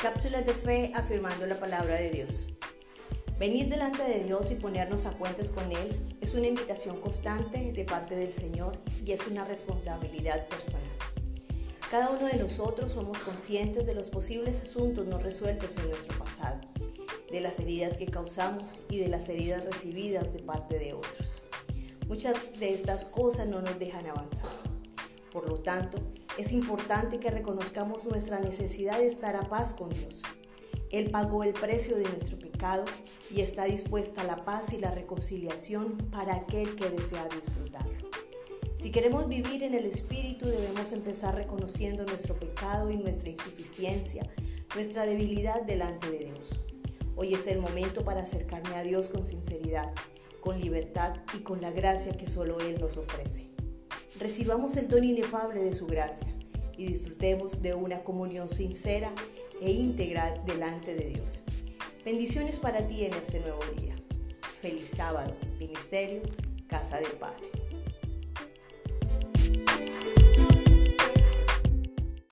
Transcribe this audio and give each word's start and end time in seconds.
Cápsulas 0.00 0.46
de 0.46 0.54
fe 0.54 0.92
afirmando 0.94 1.44
la 1.44 1.58
palabra 1.58 1.96
de 1.96 2.12
Dios. 2.12 2.46
Venir 3.36 3.68
delante 3.68 4.04
de 4.04 4.22
Dios 4.22 4.52
y 4.52 4.54
ponernos 4.54 5.06
a 5.06 5.10
cuentas 5.10 5.50
con 5.50 5.72
Él 5.72 6.16
es 6.20 6.34
una 6.34 6.46
invitación 6.46 7.00
constante 7.00 7.72
de 7.72 7.84
parte 7.84 8.14
del 8.14 8.32
Señor 8.32 8.78
y 9.04 9.10
es 9.10 9.26
una 9.26 9.44
responsabilidad 9.44 10.46
personal. 10.46 10.80
Cada 11.90 12.10
uno 12.10 12.26
de 12.26 12.36
nosotros 12.36 12.92
somos 12.92 13.18
conscientes 13.18 13.86
de 13.86 13.94
los 13.96 14.08
posibles 14.08 14.62
asuntos 14.62 15.04
no 15.04 15.18
resueltos 15.18 15.76
en 15.76 15.88
nuestro 15.88 16.16
pasado, 16.16 16.60
de 17.28 17.40
las 17.40 17.58
heridas 17.58 17.96
que 17.96 18.06
causamos 18.06 18.70
y 18.88 18.98
de 18.98 19.08
las 19.08 19.28
heridas 19.28 19.64
recibidas 19.64 20.32
de 20.32 20.38
parte 20.38 20.78
de 20.78 20.92
otros. 20.92 21.42
Muchas 22.06 22.60
de 22.60 22.72
estas 22.72 23.04
cosas 23.04 23.48
no 23.48 23.62
nos 23.62 23.76
dejan 23.80 24.06
avanzar. 24.06 24.48
Por 25.32 25.48
lo 25.48 25.58
tanto, 25.58 25.98
es 26.38 26.52
importante 26.52 27.18
que 27.18 27.30
reconozcamos 27.30 28.04
nuestra 28.04 28.38
necesidad 28.38 29.00
de 29.00 29.08
estar 29.08 29.34
a 29.34 29.48
paz 29.48 29.74
con 29.74 29.90
Dios. 29.90 30.22
Él 30.90 31.10
pagó 31.10 31.42
el 31.42 31.52
precio 31.52 31.96
de 31.96 32.04
nuestro 32.04 32.38
pecado 32.38 32.84
y 33.28 33.40
está 33.40 33.64
dispuesta 33.64 34.22
a 34.22 34.24
la 34.24 34.44
paz 34.44 34.72
y 34.72 34.78
la 34.78 34.92
reconciliación 34.92 35.98
para 36.12 36.36
aquel 36.36 36.76
que 36.76 36.90
desea 36.90 37.28
disfrutarlo. 37.28 38.08
Si 38.76 38.92
queremos 38.92 39.28
vivir 39.28 39.64
en 39.64 39.74
el 39.74 39.84
Espíritu 39.84 40.46
debemos 40.46 40.92
empezar 40.92 41.34
reconociendo 41.34 42.04
nuestro 42.04 42.38
pecado 42.38 42.92
y 42.92 42.96
nuestra 42.96 43.30
insuficiencia, 43.30 44.22
nuestra 44.76 45.06
debilidad 45.06 45.62
delante 45.62 46.08
de 46.08 46.26
Dios. 46.26 46.50
Hoy 47.16 47.34
es 47.34 47.48
el 47.48 47.58
momento 47.58 48.04
para 48.04 48.22
acercarme 48.22 48.76
a 48.76 48.84
Dios 48.84 49.08
con 49.08 49.26
sinceridad, 49.26 49.92
con 50.40 50.60
libertad 50.60 51.16
y 51.36 51.38
con 51.38 51.60
la 51.60 51.72
gracia 51.72 52.16
que 52.16 52.28
solo 52.28 52.60
Él 52.60 52.80
nos 52.80 52.96
ofrece 52.96 53.57
recibamos 54.18 54.76
el 54.76 54.88
don 54.88 55.04
inefable 55.04 55.60
de 55.62 55.74
su 55.74 55.86
gracia 55.86 56.26
y 56.76 56.86
disfrutemos 56.92 57.62
de 57.62 57.74
una 57.74 58.02
comunión 58.02 58.48
sincera 58.48 59.12
e 59.60 59.70
integral 59.70 60.42
delante 60.44 60.94
de 60.94 61.10
Dios. 61.10 61.40
Bendiciones 62.04 62.58
para 62.58 62.86
ti 62.86 63.04
en 63.04 63.14
este 63.14 63.40
nuevo 63.40 63.60
día. 63.78 63.96
Feliz 64.62 64.88
sábado, 64.88 65.34
Ministerio, 65.58 66.22
Casa 66.68 66.98
del 66.98 67.12
Padre. 67.12 67.67